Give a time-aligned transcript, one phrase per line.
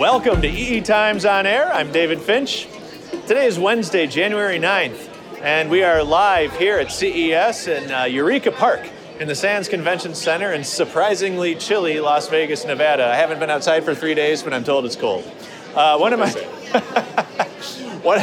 [0.00, 1.70] Welcome to EE Times on Air.
[1.70, 2.66] I'm David Finch.
[3.26, 5.10] Today is Wednesday, January 9th,
[5.42, 8.88] and we are live here at CES in uh, Eureka Park
[9.20, 13.04] in the Sands Convention Center in surprisingly chilly Las Vegas, Nevada.
[13.04, 15.22] I haven't been outside for three days, but I'm told it's cold.
[15.74, 16.30] Uh, one of my
[18.02, 18.20] one,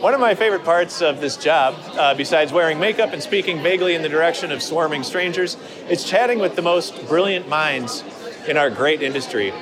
[0.00, 3.96] one of my favorite parts of this job, uh, besides wearing makeup and speaking vaguely
[3.96, 5.56] in the direction of swarming strangers,
[5.90, 8.04] is chatting with the most brilliant minds
[8.46, 9.52] in our great industry.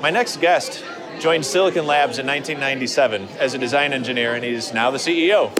[0.00, 0.84] My next guest
[1.20, 5.50] joined Silicon Labs in 1997 as a design engineer, and he's now the CEO.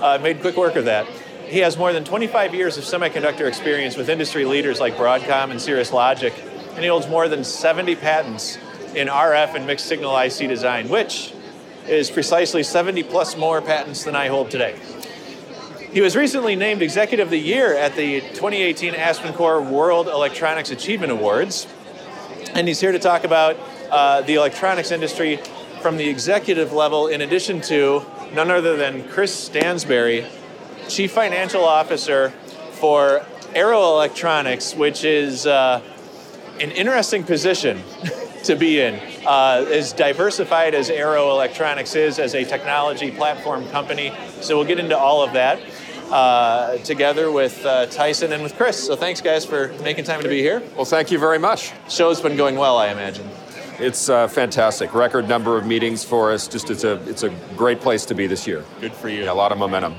[0.00, 1.06] uh, made quick work of that.
[1.46, 5.60] He has more than 25 years of semiconductor experience with industry leaders like Broadcom and
[5.60, 6.32] Cirrus Logic,
[6.70, 8.56] and he holds more than 70 patents
[8.94, 11.34] in RF and mixed signal IC design, which
[11.88, 14.78] is precisely 70 plus more patents than I hold today.
[15.92, 21.12] He was recently named Executive of the Year at the 2018 AspenCore World Electronics Achievement
[21.12, 21.66] Awards,
[22.54, 23.56] and he's here to talk about
[23.92, 25.38] uh, the electronics industry
[25.82, 30.24] from the executive level, in addition to none other than Chris Stansbury,
[30.88, 32.30] Chief Financial Officer
[32.72, 35.82] for Arrow Electronics, which is uh,
[36.58, 37.82] an interesting position
[38.44, 38.98] to be in.
[39.26, 44.78] Uh, as diversified as Arrow Electronics is as a technology platform company, so we'll get
[44.78, 45.60] into all of that.
[46.10, 48.86] Uh, together with uh, Tyson and with Chris.
[48.86, 50.62] So thanks, guys, for making time to be here.
[50.76, 51.72] Well, thank you very much.
[51.88, 53.26] Show's been going well, I imagine.
[53.82, 54.94] It's uh, fantastic.
[54.94, 56.46] Record number of meetings for us.
[56.46, 58.64] Just it's a it's a great place to be this year.
[58.80, 59.24] Good for you.
[59.24, 59.96] Yeah, a lot of momentum.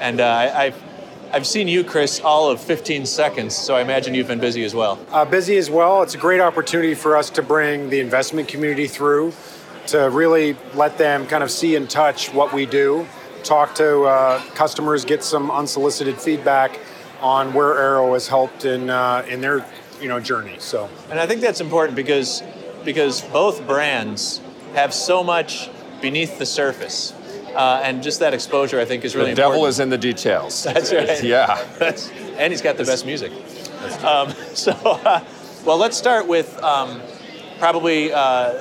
[0.00, 0.82] And uh, I, I've
[1.30, 4.74] I've seen you, Chris, all of 15 seconds, so I imagine you've been busy as
[4.74, 4.98] well.
[5.10, 6.02] Uh, busy as well.
[6.02, 9.34] It's a great opportunity for us to bring the investment community through,
[9.88, 13.06] to really let them kind of see and touch what we do,
[13.44, 16.80] talk to uh, customers, get some unsolicited feedback
[17.20, 19.66] on where Arrow has helped in uh, in their
[20.00, 20.56] you know journey.
[20.60, 22.42] So, and I think that's important because
[22.88, 24.40] because both brands
[24.72, 25.68] have so much
[26.00, 27.12] beneath the surface.
[27.54, 29.36] Uh, and just that exposure, I think, is really important.
[29.36, 29.74] the devil important.
[29.74, 30.64] is in the details.
[30.74, 31.22] That's right.
[31.22, 31.62] Yeah.
[31.78, 33.30] That's, and he's got the best music.
[34.02, 35.22] Um, so, uh,
[35.66, 37.02] well, let's start with um,
[37.58, 38.52] probably uh,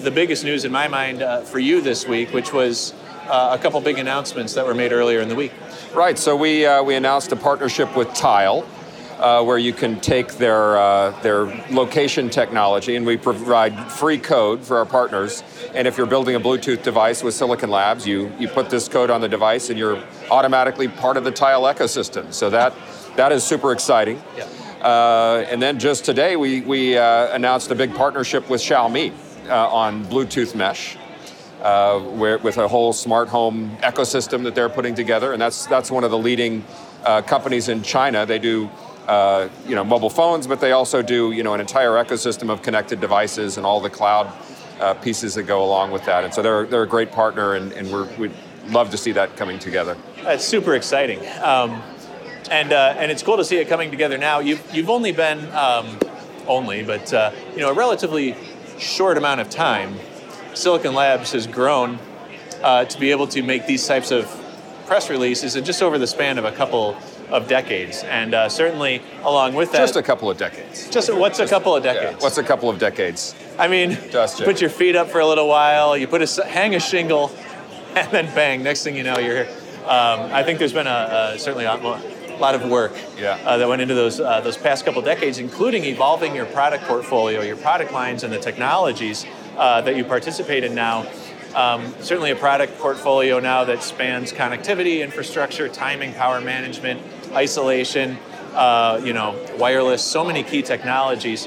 [0.00, 2.94] the biggest news in my mind uh, for you this week, which was
[3.28, 5.52] uh, a couple big announcements that were made earlier in the week.
[5.92, 6.16] Right.
[6.18, 8.66] So we uh, we announced a partnership with Tile.
[9.18, 14.62] Uh, where you can take their uh, their location technology, and we provide free code
[14.62, 15.42] for our partners.
[15.74, 19.08] And if you're building a Bluetooth device with Silicon Labs, you you put this code
[19.08, 22.30] on the device, and you're automatically part of the Tile ecosystem.
[22.30, 22.74] So that
[23.16, 24.22] that is super exciting.
[24.36, 24.44] Yeah.
[24.84, 29.14] Uh, and then just today, we we uh, announced a big partnership with Xiaomi
[29.48, 30.98] uh, on Bluetooth mesh.
[31.62, 35.90] Uh, where, with a whole smart home ecosystem that they're putting together, and that's that's
[35.90, 36.62] one of the leading
[37.26, 38.26] companies in China.
[38.26, 38.68] They do
[39.06, 42.62] uh, you know, mobile phones, but they also do, you know, an entire ecosystem of
[42.62, 44.32] connected devices and all the cloud
[44.80, 46.24] uh, pieces that go along with that.
[46.24, 48.34] And so they're, they're a great partner, and, and we're, we'd
[48.68, 49.96] love to see that coming together.
[50.22, 51.20] That's super exciting.
[51.42, 51.82] Um,
[52.50, 54.40] and, uh, and it's cool to see it coming together now.
[54.40, 55.98] You've, you've only been, um,
[56.46, 58.36] only, but, uh, you know, a relatively
[58.78, 59.96] short amount of time,
[60.54, 61.98] Silicon Labs has grown
[62.62, 64.26] uh, to be able to make these types of
[64.86, 66.96] press releases, and just over the span of a couple
[67.28, 70.88] of decades, and uh, certainly along with that, just a couple of decades.
[70.88, 72.16] Just what's a couple of decades?
[72.18, 73.34] Yeah, what's a couple of decades?
[73.58, 76.74] I mean, just put your feet up for a little while, you put a hang
[76.74, 77.30] a shingle,
[77.94, 78.62] and then bang.
[78.62, 79.56] Next thing you know, you're here.
[79.84, 81.76] Um, I think there's been a, a certainly a
[82.38, 83.38] lot of work yeah.
[83.44, 87.42] uh, that went into those uh, those past couple decades, including evolving your product portfolio,
[87.42, 89.26] your product lines, and the technologies
[89.56, 91.06] uh, that you participate in now.
[91.54, 97.00] Um, certainly a product portfolio now that spans connectivity, infrastructure, timing, power management,
[97.36, 98.18] isolation,
[98.54, 101.46] uh, you know, wireless, so many key technologies.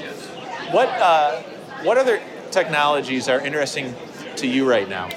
[0.70, 1.42] What, uh,
[1.82, 3.94] what other technologies are interesting
[4.36, 5.08] to you right now?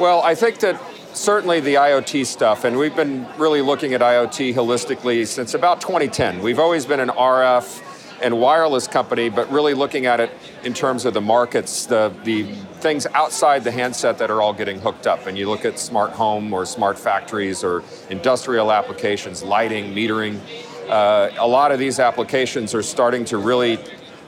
[0.00, 0.80] Well, I think that
[1.12, 6.40] certainly the IoT stuff, and we've been really looking at IoT holistically since about 2010.
[6.40, 7.82] We've always been an RF
[8.22, 10.30] and wireless company, but really looking at it
[10.64, 12.44] in terms of the markets, the, the
[12.80, 15.26] things outside the handset that are all getting hooked up.
[15.26, 20.40] And you look at smart home or smart factories or industrial applications, lighting, metering.
[20.88, 23.78] Uh, a lot of these applications are starting to really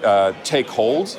[0.04, 1.18] uh, take hold.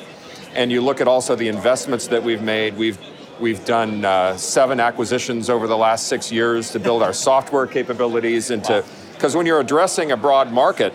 [0.54, 2.76] And you look at also the investments that we've made.
[2.76, 2.98] We've
[3.40, 8.52] We've done uh, seven acquisitions over the last six years to build our software capabilities
[8.52, 10.92] into, because when you're addressing a broad market,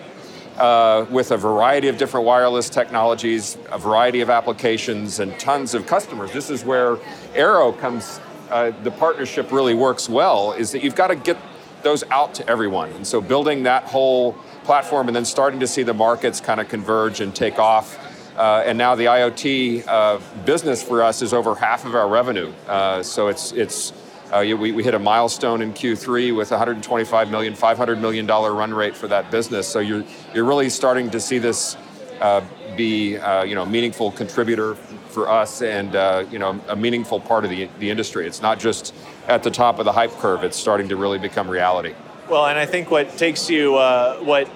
[0.57, 5.85] uh, with a variety of different wireless technologies, a variety of applications, and tons of
[5.85, 6.31] customers.
[6.31, 6.97] This is where
[7.35, 8.19] Arrow comes,
[8.49, 11.37] uh, the partnership really works well, is that you've got to get
[11.83, 12.91] those out to everyone.
[12.91, 14.33] And so building that whole
[14.63, 17.97] platform and then starting to see the markets kind of converge and take off
[18.37, 22.53] Uh, and now the IoT uh, business for us is over half of our revenue.
[22.67, 23.93] Uh, so it's it's
[24.31, 28.73] uh, we, we hit a milestone in Q3 with 125 million, 500 million dollar run
[28.73, 29.67] rate for that business.
[29.67, 30.03] So you're
[30.33, 31.77] you're really starting to see this
[32.19, 32.41] uh,
[32.75, 37.43] be uh, you know meaningful contributor for us and uh, you know a meaningful part
[37.45, 38.27] of the, the industry.
[38.27, 38.93] It's not just
[39.27, 41.93] at the top of the hype curve; it's starting to really become reality.
[42.29, 44.47] Well, and I think what takes you uh, what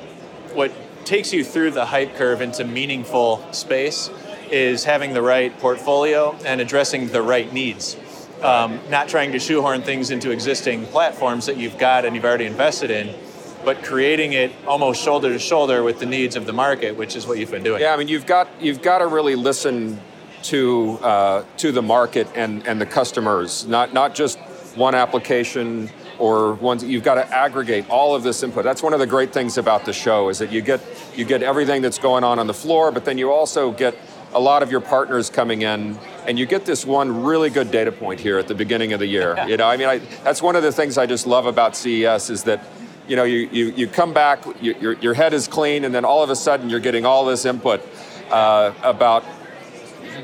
[0.53, 0.71] what
[1.05, 4.09] takes you through the hype curve into meaningful space
[4.51, 7.95] is having the right portfolio and addressing the right needs.
[8.43, 12.45] Um, not trying to shoehorn things into existing platforms that you've got and you've already
[12.45, 13.15] invested in,
[13.63, 17.27] but creating it almost shoulder to shoulder with the needs of the market, which is
[17.27, 17.81] what you've been doing.
[17.81, 19.99] Yeah, I mean, you've got you've got to really listen
[20.43, 24.39] to uh, to the market and and the customers, not not just
[24.75, 28.63] one application or ones you've got to aggregate all of this input.
[28.63, 30.81] That's one of the great things about the show is that you get
[31.15, 33.95] you get everything that's going on on the floor, but then you also get
[34.33, 37.91] a lot of your partners coming in and you get this one really good data
[37.91, 39.35] point here at the beginning of the year.
[39.47, 42.29] you know, I mean, I, that's one of the things I just love about CES
[42.29, 42.63] is that
[43.07, 46.05] you know, you, you, you come back, you, your, your head is clean, and then
[46.05, 47.81] all of a sudden you're getting all this input
[48.29, 49.23] uh, about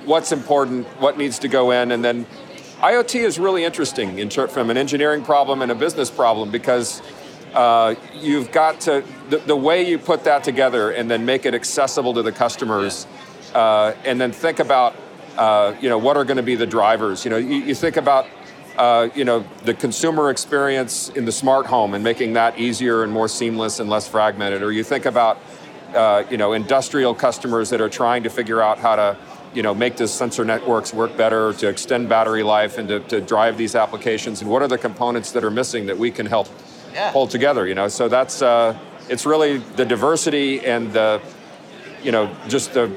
[0.05, 2.25] what's important, what needs to go in, and then
[2.79, 7.01] IoT is really interesting in ter- from an engineering problem and a business problem because
[7.53, 11.55] uh, you've got to the, the, way you put that together and then make it
[11.55, 13.07] accessible to the customers,
[13.55, 14.95] uh, and then think about
[15.37, 17.25] uh, you know what are going to be the drivers.
[17.25, 18.27] You know, you, you think about
[18.77, 23.11] uh, you know, the consumer experience in the smart home and making that easier and
[23.11, 24.61] more seamless and less fragmented.
[24.61, 25.39] Or you think about,
[25.95, 29.17] uh, you know, industrial customers that are trying to figure out how to,
[29.53, 33.19] you know, make the sensor networks work better, to extend battery life, and to, to
[33.19, 34.41] drive these applications.
[34.41, 36.47] And what are the components that are missing that we can help
[36.93, 37.11] yeah.
[37.11, 37.65] pull together?
[37.65, 38.77] You know, so that's uh,
[39.09, 41.19] it's really the diversity and the,
[42.03, 42.87] you know, just the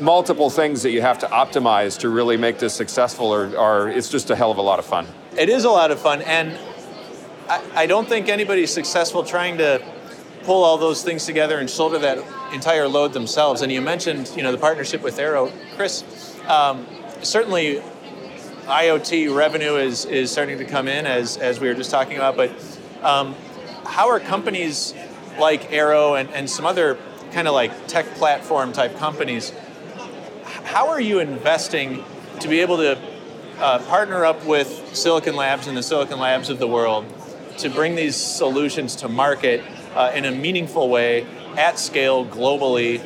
[0.00, 4.08] multiple things that you have to optimize to really make this successful or, or it's
[4.08, 5.06] just a hell of a lot of fun.
[5.36, 6.58] It is a lot of fun and
[7.48, 9.84] I, I don't think anybody's successful trying to
[10.44, 12.18] pull all those things together and shoulder that
[12.52, 13.62] entire load themselves.
[13.62, 16.04] And you mentioned, you know, the partnership with Arrow, Chris.
[16.46, 16.86] Um,
[17.22, 17.82] certainly,
[18.64, 22.36] IoT revenue is is starting to come in as as we were just talking about.
[22.36, 22.50] But
[23.02, 23.34] um,
[23.84, 24.94] how are companies
[25.38, 26.98] like Arrow and, and some other
[27.32, 29.52] kind of like tech platform type companies
[30.64, 32.02] how are you investing
[32.40, 32.98] to be able to
[33.58, 37.04] uh, partner up with Silicon Labs and the Silicon Labs of the world
[37.58, 39.62] to bring these solutions to market
[39.94, 41.26] uh, in a meaningful way
[41.56, 43.04] at scale globally?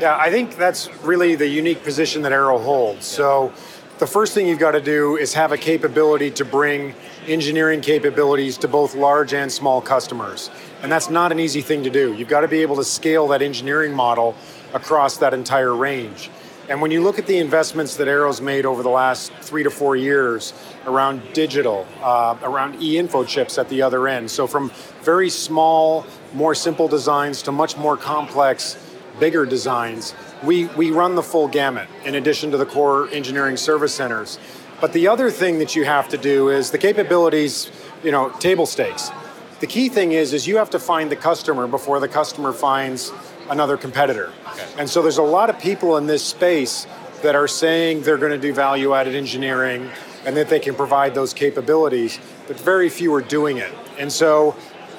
[0.00, 3.06] Yeah, I think that's really the unique position that Arrow holds.
[3.06, 3.52] So,
[3.98, 6.94] the first thing you've got to do is have a capability to bring
[7.26, 10.50] engineering capabilities to both large and small customers.
[10.82, 12.14] And that's not an easy thing to do.
[12.14, 14.34] You've got to be able to scale that engineering model
[14.74, 16.30] across that entire range.
[16.70, 19.70] And when you look at the investments that Arrow's made over the last three to
[19.70, 20.54] four years
[20.86, 24.70] around digital, uh, around eInfochips at the other end, so from
[25.02, 28.76] very small, more simple designs to much more complex,
[29.18, 30.14] bigger designs,
[30.44, 34.38] we, we run the full gamut in addition to the core engineering service centers.
[34.80, 37.68] But the other thing that you have to do is the capabilities,
[38.04, 39.10] you know, table stakes.
[39.58, 43.12] The key thing is, is you have to find the customer before the customer finds
[43.50, 44.32] another competitor.
[44.52, 44.66] Okay.
[44.78, 46.86] And so there's a lot of people in this space
[47.22, 49.90] that are saying they're going to do value added engineering
[50.24, 53.72] and that they can provide those capabilities, but very few are doing it.
[53.98, 54.56] And so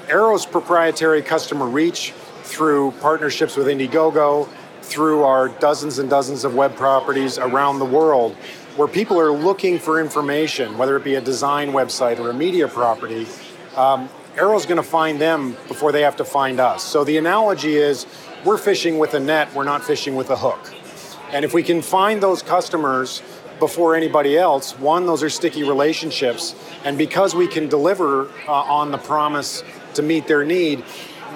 [0.10, 2.12] Arrow's proprietary customer reach
[2.44, 4.50] through partnerships with Indiegogo,
[4.82, 8.36] through our dozens and dozens of web properties around the world,
[8.76, 12.68] where people are looking for information, whether it be a design website or a media
[12.68, 13.26] property,
[13.76, 16.84] um, Arrow's going to find them before they have to find us.
[16.84, 18.06] So the analogy is
[18.46, 20.74] we're fishing with a net, we're not fishing with a hook.
[21.32, 23.22] And if we can find those customers
[23.60, 26.56] before anybody else, one, those are sticky relationships.
[26.84, 30.84] And because we can deliver uh, on the promise to meet their need,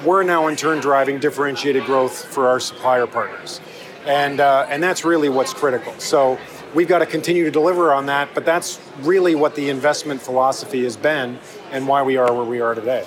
[0.04, 3.62] we're now in turn driving differentiated growth for our supplier partners.
[4.06, 5.94] And, uh, and that's really what's critical.
[6.00, 6.38] So
[6.74, 10.84] we've got to continue to deliver on that, but that's really what the investment philosophy
[10.84, 11.40] has been
[11.72, 13.06] and why we are where we are today.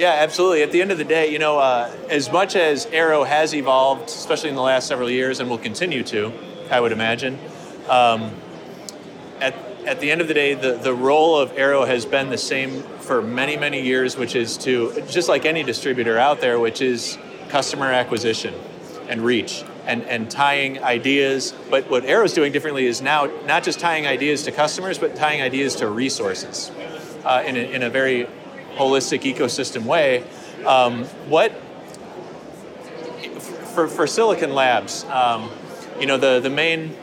[0.00, 0.62] Yeah, absolutely.
[0.62, 4.08] At the end of the day, you know, uh, as much as Arrow has evolved,
[4.08, 6.32] especially in the last several years, and will continue to,
[6.70, 7.38] I would imagine,
[7.86, 8.32] um,
[9.42, 9.54] at,
[9.84, 12.82] at the end of the day, the, the role of Arrow has been the same
[13.00, 17.18] for many, many years, which is to, just like any distributor out there, which is
[17.50, 18.54] customer acquisition
[19.10, 21.52] and reach and, and tying ideas.
[21.68, 25.42] But what Arrow's doing differently is now not just tying ideas to customers, but tying
[25.42, 26.70] ideas to resources
[27.22, 28.26] uh, in, a, in a very
[28.76, 30.24] holistic ecosystem way.
[30.64, 31.52] Um, what
[33.74, 35.50] for, for Silicon Labs, um,
[35.98, 36.94] you know, the, the main,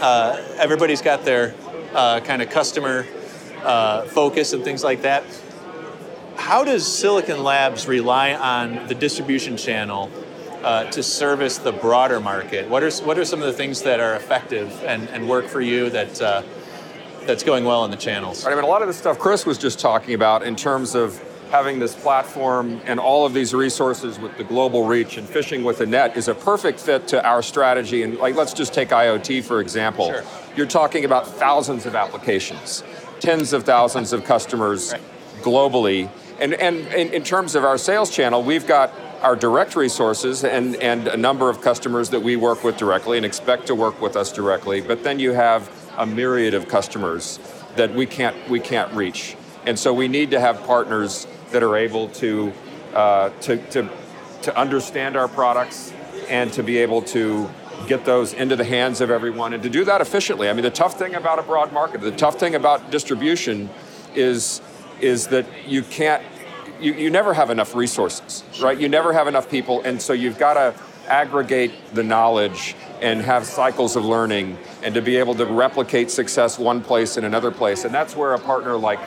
[0.00, 1.54] uh, everybody's got their
[1.94, 3.06] uh, kind of customer
[3.64, 5.24] uh, focus and things like that.
[6.36, 10.10] How does Silicon Labs rely on the distribution channel
[10.62, 12.68] uh, to service the broader market?
[12.68, 15.60] What are, what are some of the things that are effective and, and work for
[15.60, 16.42] you that, uh,
[17.26, 18.46] that's going well in the channels?
[18.46, 21.22] I mean, a lot of the stuff Chris was just talking about in terms of
[21.50, 25.80] having this platform and all of these resources with the global reach and fishing with
[25.80, 28.04] a net is a perfect fit to our strategy.
[28.04, 30.06] And like, let's just take IoT for example.
[30.12, 30.22] Sure.
[30.56, 32.84] You're talking about thousands of applications,
[33.18, 35.02] tens of thousands of customers Right.
[35.42, 36.08] globally.
[36.38, 40.76] And, and in, in terms of our sales channel, we've got our direct resources and,
[40.76, 44.16] and a number of customers that we work with directly and expect to work with
[44.16, 44.80] us directly.
[44.80, 47.38] But then you have a myriad of customers
[47.76, 49.36] that we can't, we can't reach.
[49.66, 52.52] And so we need to have partners that are able to,
[52.94, 53.88] uh, to, to,
[54.42, 55.92] to understand our products
[56.28, 57.48] and to be able to
[57.86, 60.48] get those into the hands of everyone and to do that efficiently.
[60.48, 63.70] I mean, the tough thing about a broad market, the tough thing about distribution
[64.14, 64.60] is,
[65.00, 66.22] is that you can't,
[66.80, 68.78] you, you never have enough resources, right?
[68.78, 70.74] You never have enough people, and so you've got to
[71.08, 76.58] aggregate the knowledge and have cycles of learning and to be able to replicate success
[76.58, 77.84] one place in another place.
[77.84, 79.00] And that's where a partner like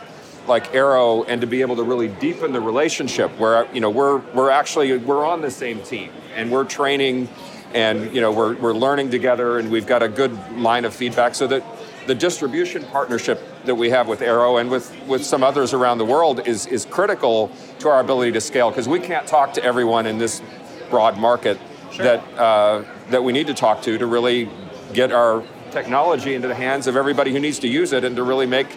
[0.45, 4.17] like Arrow and to be able to really deepen the relationship where you know we're
[4.33, 7.29] we're actually we're on the same team and we're training
[7.73, 11.33] and you know we're, we're learning together and we've got a good line of feedback
[11.33, 11.63] so that
[12.07, 16.05] the distribution partnership that we have with Arrow and with, with some others around the
[16.05, 20.05] world is, is critical to our ability to scale because we can't talk to everyone
[20.05, 20.41] in this
[20.89, 21.57] broad market
[21.97, 24.49] that, uh, that we need to talk to to really
[24.93, 28.23] get our technology into the hands of everybody who needs to use it and to
[28.23, 28.67] really make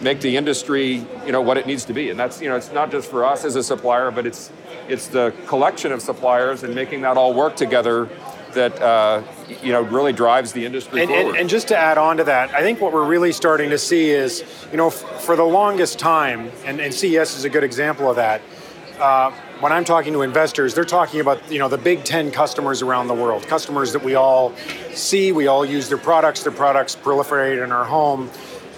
[0.00, 2.72] make the industry you know what it needs to be and that's you know it's
[2.72, 4.50] not just for us as a supplier but it's
[4.88, 8.08] it's the collection of suppliers and making that all work together
[8.56, 9.22] that uh,
[9.62, 12.24] you know really drives the industry And, forward and, and just to add on to
[12.24, 15.44] that, I think what we're really starting to see is, you know, f- for the
[15.44, 18.40] longest time, and, and CES is a good example of that.
[18.98, 22.82] Uh, when I'm talking to investors, they're talking about, you know, the big 10 customers
[22.82, 24.54] around the world, customers that we all
[24.92, 28.30] see, we all use their products, their products proliferate in our home.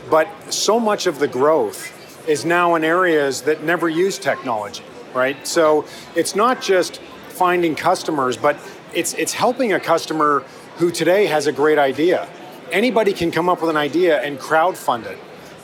[0.09, 1.95] But so much of the growth
[2.29, 5.47] is now in areas that never use technology, right?
[5.47, 8.57] So it's not just finding customers, but
[8.95, 10.45] it's it's helping a customer
[10.77, 12.29] who today has a great idea.
[12.71, 15.19] Anybody can come up with an idea and crowdfund it.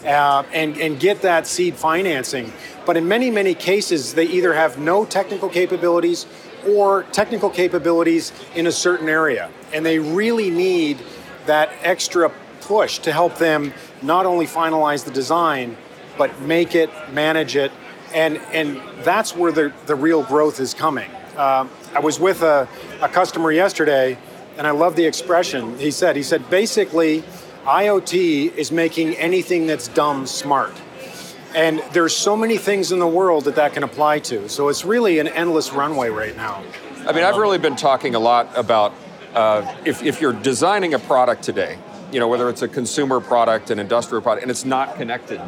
[0.05, 2.53] Uh, and, and get that seed financing.
[2.85, 6.27] But in many, many cases, they either have no technical capabilities
[6.69, 9.51] or technical capabilities in a certain area.
[9.73, 10.99] And they really need
[11.47, 12.31] that extra
[12.61, 15.77] push to help them not only finalize the design,
[16.17, 17.73] but make it, manage it,
[18.15, 21.11] and and that's where the, the real growth is coming.
[21.37, 22.69] Um, I was with a,
[23.01, 24.17] a customer yesterday,
[24.57, 26.17] and I love the expression he said.
[26.17, 27.25] He said basically,
[27.65, 30.75] IoT is making anything that's dumb smart.
[31.55, 34.49] And there's so many things in the world that that can apply to.
[34.49, 36.63] So it's really an endless runway right now.
[37.07, 38.93] I mean, I've really been talking a lot about
[39.35, 41.79] uh, if, if you're designing a product today,
[42.13, 45.41] you know, whether it's a consumer product, an industrial product, and it's not connected,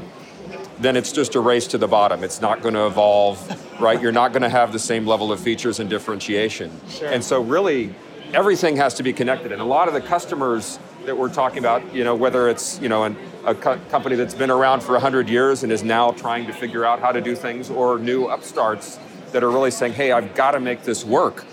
[0.78, 2.24] then it's just a race to the bottom.
[2.24, 4.00] It's not going to evolve, right?
[4.00, 6.70] You're not going to have the same level of features and differentiation.
[7.02, 7.94] And so, really,
[8.32, 9.52] everything has to be connected.
[9.52, 12.88] And a lot of the customers that we're talking about, you know, whether it's you
[12.88, 16.46] know an, a co- company that's been around for 100 years and is now trying
[16.46, 18.98] to figure out how to do things, or new upstarts
[19.32, 21.44] that are really saying, "Hey, I've got to make this work."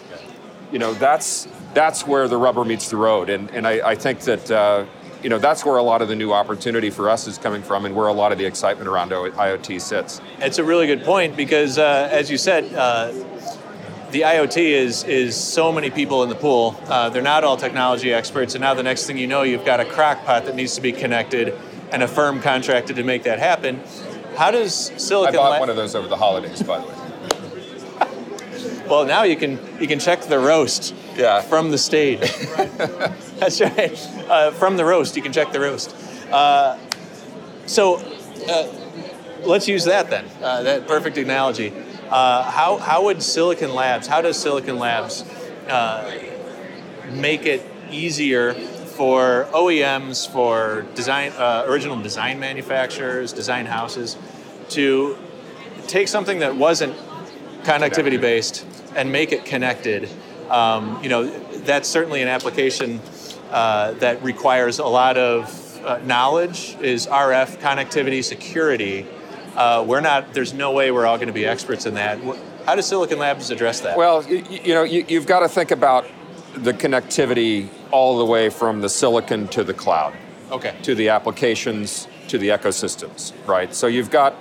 [0.72, 4.20] You know, that's that's where the rubber meets the road, and and I, I think
[4.22, 4.52] that.
[4.52, 4.86] Uh,
[5.22, 7.86] you know that's where a lot of the new opportunity for us is coming from,
[7.86, 10.20] and where a lot of the excitement around IoT sits.
[10.40, 13.14] It's a really good point because, uh, as you said, uh,
[14.14, 16.80] the IoT is is so many people in the pool.
[16.86, 19.80] Uh, they're not all technology experts, and now the next thing you know, you've got
[19.80, 21.54] a crockpot that needs to be connected
[21.92, 23.82] and a firm contracted to make that happen.
[24.38, 25.36] How does Silicon?
[25.36, 26.94] I bought La- one of those over the holidays, by the way.
[28.88, 31.42] Well, now you can you can check the roast Yeah.
[31.42, 32.20] from the stage.
[33.40, 33.98] That's right.
[34.30, 35.96] Uh, from the roast, you can check the roast.
[36.32, 36.78] Uh,
[37.66, 37.96] so
[38.50, 38.68] uh,
[39.44, 40.26] let's use that then.
[40.42, 41.74] Uh, that perfect analogy.
[42.10, 44.08] Uh, how how would Silicon Labs?
[44.08, 45.24] How does Silicon Labs
[45.68, 46.20] uh,
[47.12, 54.18] make it easier for OEMs, for design uh, original design manufacturers, design houses,
[54.70, 55.18] to
[55.88, 56.96] take something that wasn't
[57.64, 60.10] connectivity based and make it connected.
[60.50, 61.26] Um, you know,
[61.60, 63.02] that's certainly an application
[63.52, 66.76] uh, that requires a lot of uh, knowledge.
[66.82, 69.08] Is RF connectivity security?
[69.56, 70.34] Uh, we're not.
[70.34, 72.20] There's no way we're all going to be experts in that.
[72.66, 73.98] How does Silicon Labs address that?
[73.98, 76.06] Well, you, you know, you, you've got to think about
[76.56, 80.14] the connectivity all the way from the silicon to the cloud,
[80.52, 80.76] okay.
[80.84, 83.74] to the applications, to the ecosystems, right?
[83.74, 84.36] So you've got,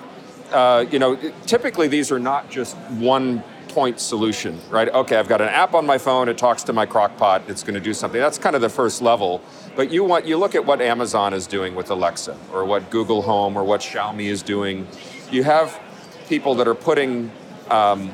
[0.53, 1.17] uh, you know,
[1.47, 3.43] typically these are not just one
[3.73, 4.89] point solution, right?
[4.89, 7.63] Okay, I've got an app on my phone, it talks to my crock pot, it's
[7.63, 8.21] going to do something.
[8.21, 9.41] That's kind of the first level.
[9.75, 13.23] But you want you look at what Amazon is doing with Alexa, or what Google
[13.23, 14.87] Home, or what Xiaomi is doing.
[15.31, 15.81] You have
[16.29, 17.33] people that are putting
[17.71, 18.11] um,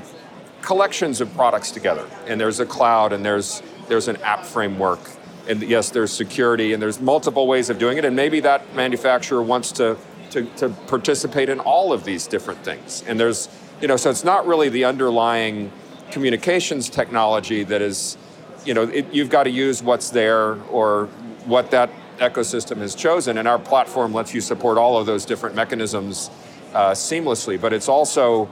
[0.62, 5.00] collections of products together, and there's a cloud, and there's there's an app framework,
[5.48, 9.42] and yes, there's security, and there's multiple ways of doing it, and maybe that manufacturer
[9.42, 9.96] wants to
[10.30, 13.48] to, to participate in all of these different things, and there's
[13.80, 15.70] you know, so it's not really the underlying
[16.10, 18.16] communications technology that is,
[18.64, 21.06] you know, it, you've got to use what's there or
[21.44, 25.54] what that ecosystem has chosen, and our platform lets you support all of those different
[25.54, 26.30] mechanisms
[26.74, 27.60] uh, seamlessly.
[27.60, 28.48] But it's also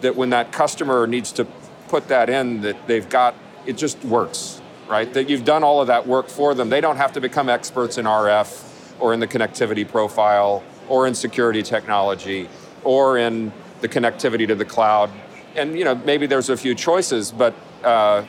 [0.00, 1.46] that when that customer needs to
[1.88, 3.34] put that in, that they've got
[3.66, 5.12] it just works, right?
[5.14, 6.68] That you've done all of that work for them.
[6.68, 11.14] They don't have to become experts in RF or in the connectivity profile or in
[11.14, 12.48] security technology
[12.82, 13.52] or in
[13.84, 15.10] the connectivity to the cloud.
[15.56, 18.24] And you know, maybe there's a few choices, but uh,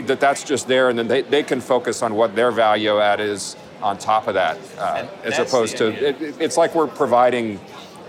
[0.00, 3.20] that that's just there, and then they, they can focus on what their value add
[3.20, 7.60] is on top of that, uh, as opposed to it, it's like we're providing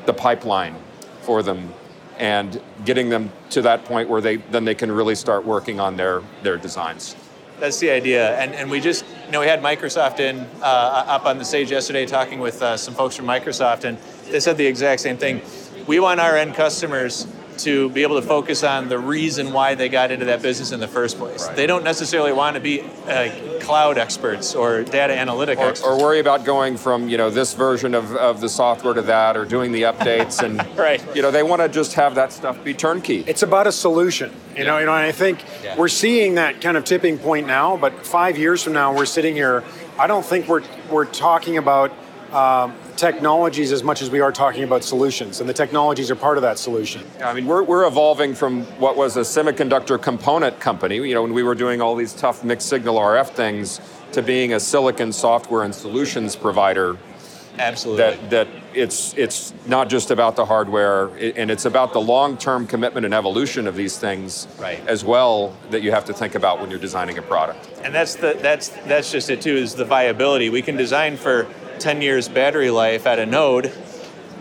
[0.07, 0.75] the pipeline
[1.21, 1.71] for them
[2.17, 5.97] and getting them to that point where they then they can really start working on
[5.97, 7.15] their their designs.
[7.59, 11.25] That's the idea, and and we just you know we had Microsoft in uh, up
[11.27, 13.99] on the stage yesterday talking with uh, some folks from Microsoft, and
[14.31, 15.41] they said the exact same thing.
[15.88, 17.25] We want our end customers
[17.60, 20.79] to be able to focus on the reason why they got into that business in
[20.79, 21.48] the first place.
[21.48, 21.56] Right.
[21.56, 25.88] They don't necessarily want to be uh, cloud experts or data analytic or, experts.
[25.88, 29.36] Or worry about going from you know this version of, of the software to that
[29.38, 31.03] or doing the updates and right.
[31.15, 33.24] you know they want to just have that stuff be turnkey.
[33.27, 34.29] It's about a solution.
[34.29, 34.63] You yeah.
[34.63, 35.77] know, you know, and I think yeah.
[35.77, 39.36] we're seeing that kind of tipping point now, but five years from now we're sitting
[39.36, 39.63] here,
[39.98, 41.91] I don't think we're we're talking about
[42.33, 46.37] um, technologies as much as we are talking about solutions, and the technologies are part
[46.37, 47.03] of that solution.
[47.17, 51.23] Yeah, I mean, we're, we're evolving from what was a semiconductor component company, you know,
[51.23, 53.79] when we were doing all these tough mixed signal RF things,
[54.11, 56.97] to being a silicon software and solutions provider.
[57.59, 58.03] Absolutely.
[58.03, 62.67] That, that it's, it's not just about the hardware, and it's about the long term
[62.67, 64.85] commitment and evolution of these things right.
[64.87, 67.69] as well that you have to think about when you're designing a product.
[67.83, 70.49] And that's, the, that's, that's just it, too, is the viability.
[70.49, 71.47] We can design for
[71.79, 73.71] 10 years battery life at a node,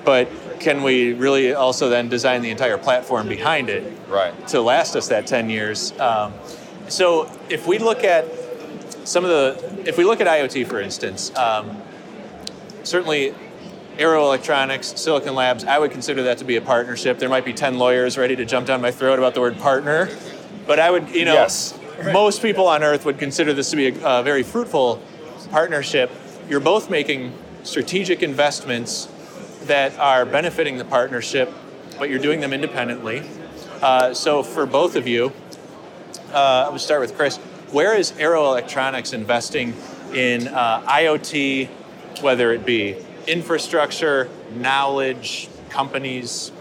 [0.04, 0.28] but
[0.60, 4.48] can we really also then design the entire platform behind it right.
[4.48, 5.98] to last us that 10 years?
[6.00, 6.32] Um,
[6.88, 8.26] so if we look at
[9.06, 11.80] some of the, if we look at IoT for instance, um,
[12.82, 13.34] certainly
[13.98, 17.18] Arrow Electronics, Silicon Labs, I would consider that to be a partnership.
[17.18, 20.08] There might be 10 lawyers ready to jump down my throat about the word partner,
[20.66, 21.78] but I would, you know, yes.
[22.12, 25.02] most people on earth would consider this to be a, a very fruitful
[25.50, 26.10] partnership
[26.48, 27.32] you're both making
[27.64, 29.08] strategic investments
[29.62, 31.52] that are benefiting the partnership,
[31.98, 33.22] but you're doing them independently.
[33.82, 35.32] Uh, so for both of you,
[36.32, 37.36] uh, will start with Chris.
[37.72, 39.74] Where is Arrow Electronics investing
[40.14, 41.68] in uh, IoT,
[42.20, 46.52] whether it be infrastructure, knowledge, companies?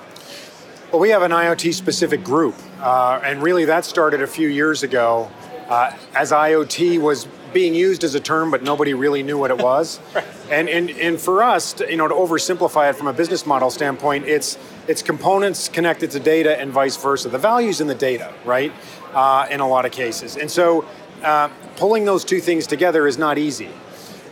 [0.91, 4.81] Well, we have an IoT specific group, uh, and really that started a few years
[4.81, 5.29] ago
[5.69, 9.57] uh, as IoT was being used as a term, but nobody really knew what it
[9.57, 10.01] was.
[10.13, 10.25] right.
[10.51, 13.71] And, and and for us, to, you know, to oversimplify it from a business model
[13.71, 17.29] standpoint, it's it's components connected to data and vice versa.
[17.29, 18.73] The value's in the data, right?
[19.13, 20.85] Uh, in a lot of cases, and so
[21.23, 23.69] uh, pulling those two things together is not easy.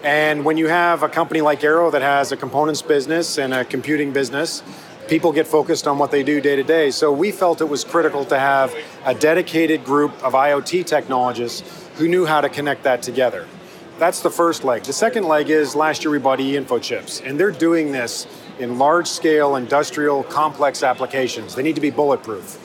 [0.04, 3.64] And when you have a company like Arrow that has a components business and a
[3.64, 4.62] computing business,
[5.08, 6.92] people get focused on what they do day to day.
[6.92, 12.08] So we felt it was critical to have a dedicated group of IoT technologists who
[12.08, 13.48] knew how to connect that together.
[14.00, 14.84] That's the first leg.
[14.84, 18.28] The second leg is last year we bought eInfochips, and they're doing this
[18.60, 21.56] in large scale industrial complex applications.
[21.56, 22.60] They need to be bulletproof.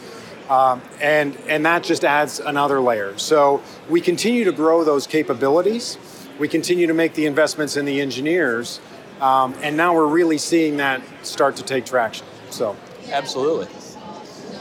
[0.50, 3.18] Um, and, and that just adds another layer.
[3.18, 5.98] So we continue to grow those capabilities.
[6.38, 8.80] We continue to make the investments in the engineers.
[9.20, 12.26] Um, and now we're really seeing that start to take traction.
[12.50, 12.76] So,
[13.10, 13.68] absolutely.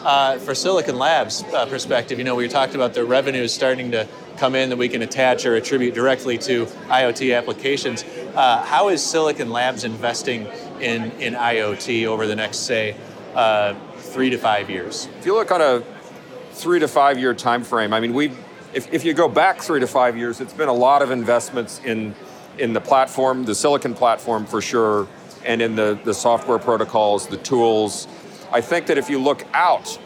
[0.03, 4.07] Uh, for Silicon Labs uh, perspective, you know, we talked about the revenues starting to
[4.37, 8.05] come in that we can attach or attribute directly to IoT applications.
[8.35, 10.45] Uh, how is Silicon Labs investing
[10.79, 12.95] in, in IoT over the next, say,
[13.35, 15.07] uh, three to five years?
[15.19, 15.83] If you look on a
[16.51, 18.31] three to five year time frame, I mean, we,
[18.73, 21.81] if, if you go back three to five years, it's been a lot of investments
[21.83, 22.15] in,
[22.57, 25.07] in the platform, the silicon platform for sure,
[25.45, 28.07] and in the, the software protocols, the tools.
[28.51, 29.99] I think that if you look out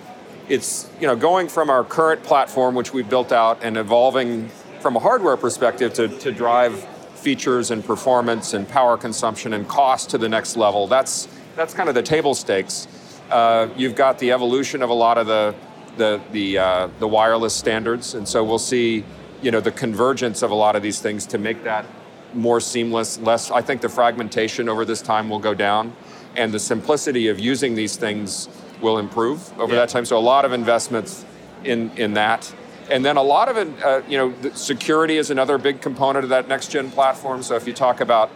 [0.52, 4.50] it's you know going from our current platform, which we've built out, and evolving
[4.82, 6.84] from a hardware perspective to, to drive
[7.16, 10.88] features and performance and power consumption and cost to the next level.
[10.88, 12.88] That's that's kind of the table stakes.
[13.30, 15.56] Uh, you've got the evolution of a lot of the
[15.96, 19.06] the the, uh, the wireless standards, and so we'll see
[19.42, 21.86] you know the convergence of a lot of these things to make that
[22.34, 23.18] more seamless.
[23.20, 25.96] Less, I think the fragmentation over this time will go down,
[26.36, 28.50] and the simplicity of using these things
[28.82, 29.80] will improve over yeah.
[29.80, 30.06] that time.
[30.06, 31.26] So a lot of investments
[31.64, 32.54] in in that.
[32.90, 36.30] And then a lot of it, uh, you know, security is another big component of
[36.30, 37.42] that next gen platform.
[37.42, 38.30] So if you talk about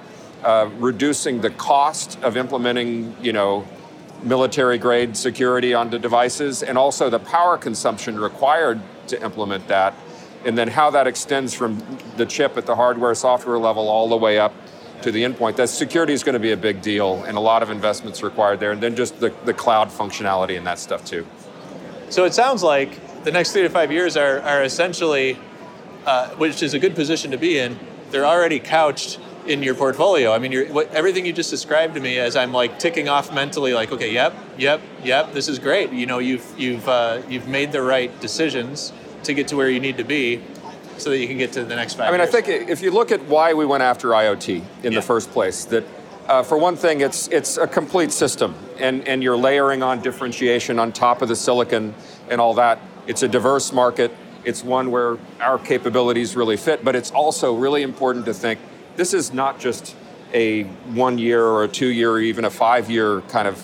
[0.43, 3.67] uh, reducing the cost of implementing, you know,
[4.23, 9.93] military grade security onto devices, and also the power consumption required to implement that,
[10.45, 11.83] and then how that extends from
[12.15, 14.53] the chip at the hardware software level all the way up
[15.01, 15.55] to the endpoint.
[15.55, 18.59] That security is going to be a big deal, and a lot of investments required
[18.59, 21.25] there, and then just the, the cloud functionality and that stuff too.
[22.09, 25.37] So it sounds like the next three to five years are, are essentially,
[26.05, 27.77] uh, which is a good position to be in,
[28.11, 30.31] they're already couched in your portfolio.
[30.31, 33.73] I mean, what, everything you just described to me as I'm like ticking off mentally,
[33.73, 35.91] like, okay, yep, yep, yep, this is great.
[35.91, 39.79] You know, you've you've uh, you've made the right decisions to get to where you
[39.79, 40.41] need to be,
[40.97, 42.07] so that you can get to the next five.
[42.07, 42.33] I mean, years.
[42.33, 44.99] I think if you look at why we went after IoT in yeah.
[44.99, 45.83] the first place, that
[46.27, 50.79] uh, for one thing, it's it's a complete system, and and you're layering on differentiation
[50.79, 51.93] on top of the silicon
[52.29, 52.79] and all that.
[53.07, 54.11] It's a diverse market.
[54.43, 58.59] It's one where our capabilities really fit, but it's also really important to think
[58.95, 59.95] this is not just
[60.33, 63.63] a one year or a two year or even a five year kind of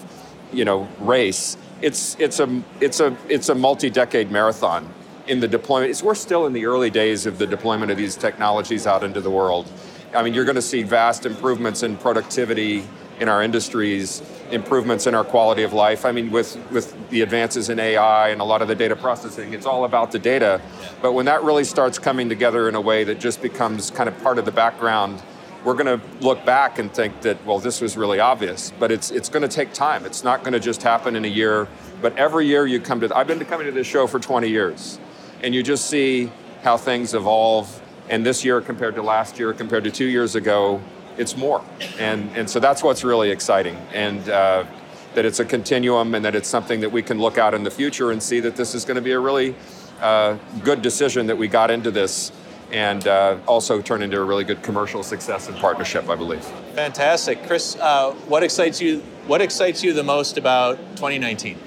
[0.54, 1.58] you know race.
[1.82, 4.92] It's it's a it's a it's a multi decade marathon
[5.32, 6.04] in the deployment.
[6.04, 9.32] We're still in the early days of the deployment of these technologies out into the
[9.32, 9.66] world.
[10.14, 12.84] I mean, you're going to see vast improvements in productivity
[13.22, 16.04] in our industries, improvements in our quality of life.
[16.04, 19.54] I mean, with, with the advances in AI and a lot of the data processing,
[19.54, 20.60] it's all about the data.
[21.02, 24.22] But when that really starts coming together in a way that just becomes kind of
[24.22, 25.24] part of the background,
[25.64, 28.74] we're going to look back and think that, well, this was really obvious.
[28.80, 30.06] But it's, it's going to take time.
[30.06, 31.70] It's not going to just happen in a year.
[32.02, 35.00] But every year you come to, I've been coming to this show for 20 years,
[35.44, 36.32] and you just see
[36.64, 37.82] how things evolve.
[38.10, 40.82] And this year compared to last year, compared to two years ago,
[41.18, 41.64] it's more.
[41.98, 43.76] And, and so that's what's really exciting.
[43.94, 44.66] And uh,
[45.14, 47.72] that it's a continuum and that it's something that we can look out in the
[47.72, 49.56] future and see that this is going to be a really
[50.02, 52.32] uh, good decision that we got into this
[52.72, 56.44] and uh, also turn into a really good commercial success and partnership, I believe.
[56.76, 57.46] Fantastic.
[57.46, 61.58] Chris, uh, what excites you what excites you the most about 2019?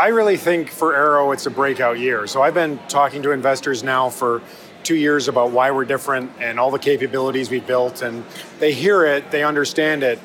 [0.00, 2.26] I really think for Arrow it's a breakout year.
[2.26, 4.40] So I've been talking to investors now for
[4.82, 8.24] two years about why we're different and all the capabilities we built, and
[8.60, 10.18] they hear it, they understand it.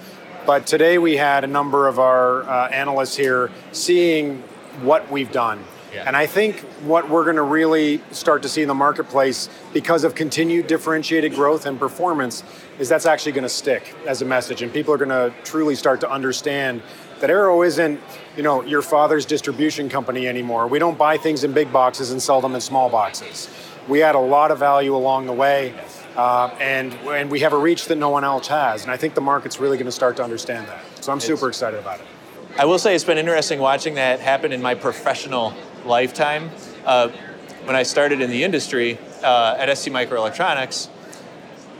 [0.45, 4.43] But today we had a number of our uh, analysts here seeing
[4.81, 5.61] what we've done.
[5.93, 6.05] Yeah.
[6.07, 10.05] And I think what we're going to really start to see in the marketplace because
[10.05, 12.43] of continued differentiated growth and performance
[12.79, 15.75] is that's actually going to stick as a message and people are going to truly
[15.75, 16.81] start to understand
[17.19, 17.99] that Arrow isn't,
[18.35, 20.67] you know, your father's distribution company anymore.
[20.67, 23.49] We don't buy things in big boxes and sell them in small boxes
[23.87, 25.73] we add a lot of value along the way.
[26.15, 29.15] Uh, and and we have a reach that no one else has, and I think
[29.15, 30.81] the market's really going to start to understand that.
[31.03, 32.05] So I'm super excited about it.
[32.57, 36.51] I will say it's been interesting watching that happen in my professional lifetime.
[36.85, 37.09] Uh,
[37.65, 40.87] when I started in the industry uh, at ST Microelectronics,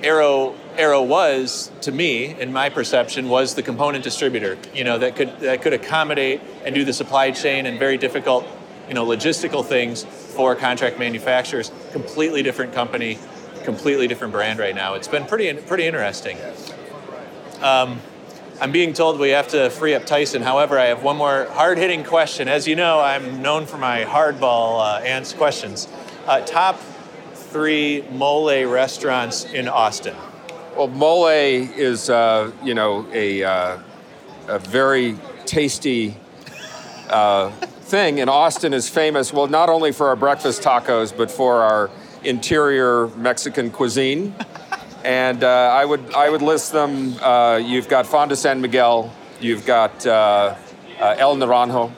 [0.04, 4.58] Arrow Arrow was to me, in my perception, was the component distributor.
[4.74, 8.46] You know that could that could accommodate and do the supply chain and very difficult,
[8.88, 11.72] you know, logistical things for contract manufacturers.
[11.92, 13.18] Completely different company,
[13.64, 14.96] completely different brand right now.
[14.96, 16.38] It's been pretty pretty interesting.
[17.62, 18.00] Um,
[18.62, 20.42] I'm being told we have to free up Tyson.
[20.42, 22.48] However, I have one more hard hitting question.
[22.48, 25.90] As you know, I'm known for my hardball uh, answer questions.
[26.26, 26.80] Uh, top
[27.56, 30.14] three mole restaurants in Austin.
[30.76, 33.80] Well, mole is uh, you know a, uh,
[34.50, 35.16] a very
[35.46, 36.18] tasty
[37.10, 41.62] uh, thing, and Austin is famous, well, not only for our breakfast tacos, but for
[41.62, 41.90] our
[42.26, 44.36] interior Mexican cuisine.
[45.06, 47.18] and uh, I, would, I would list them.
[47.22, 50.56] Uh, you've got Fonda San Miguel, you've got uh,
[51.00, 51.90] El Naranjo,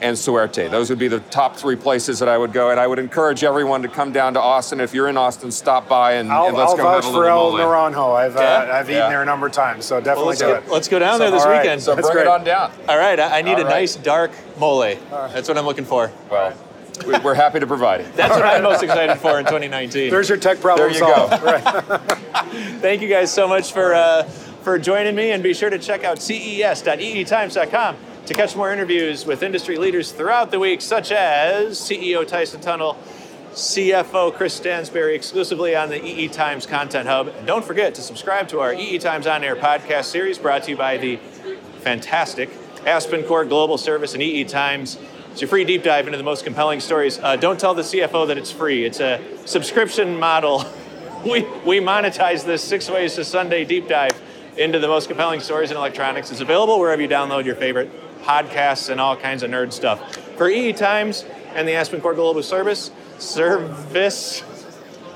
[0.00, 0.68] and Suerte.
[0.68, 3.44] Those would be the top three places that I would go, and I would encourage
[3.44, 4.80] everyone to come down to Austin.
[4.80, 7.16] If you're in Austin, stop by and, I'll, and let's I'll go vouch have a
[7.16, 8.14] for El Naranjo.
[8.14, 10.62] I've, uh, I've eaten there a number of times, so definitely well, let's do get,
[10.64, 10.70] it.
[10.70, 11.62] Let's go down so, there this right.
[11.62, 11.82] weekend.
[11.82, 12.26] So That's bring great.
[12.26, 12.72] it on down.
[12.88, 13.80] All right, I, I need all a right.
[13.80, 14.80] nice dark mole.
[14.80, 14.98] Right.
[15.10, 16.10] That's what I'm looking for.
[16.30, 16.56] Well.
[17.06, 18.16] We're happy to provide it.
[18.16, 20.10] That's what I'm most excited for in 2019.
[20.10, 21.42] There's your tech problem there you solved.
[21.42, 21.98] Go.
[22.80, 26.02] Thank you guys so much for uh, for joining me, and be sure to check
[26.02, 27.96] out ces.eetimes.com
[28.28, 32.94] to catch more interviews with industry leaders throughout the week, such as CEO Tyson Tuttle,
[33.52, 37.28] CFO Chris Stansbury, exclusively on the EE Times Content Hub.
[37.28, 40.72] And don't forget to subscribe to our EE Times On Air podcast series brought to
[40.72, 41.16] you by the
[41.80, 42.50] fantastic
[42.84, 44.98] AspenCore Global Service and EE Times.
[45.32, 47.18] It's your free deep dive into the most compelling stories.
[47.18, 48.84] Uh, don't tell the CFO that it's free.
[48.84, 50.66] It's a subscription model.
[51.24, 54.20] we, we monetize this six ways to Sunday deep dive
[54.58, 56.30] into the most compelling stories in electronics.
[56.30, 57.90] It's available wherever you download your favorite
[58.28, 60.16] podcasts and all kinds of nerd stuff.
[60.36, 64.44] For EE Times and the Aspen AspenCore Global Service, service,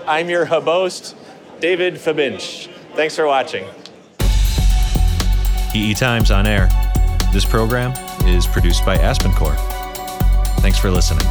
[0.06, 1.14] I'm your host,
[1.60, 2.68] David Fabinch.
[2.94, 3.66] Thanks for watching.
[5.74, 6.68] EE Times on air.
[7.32, 7.92] This program
[8.26, 9.56] is produced by Aspen AspenCore.
[10.60, 11.26] Thanks for listening.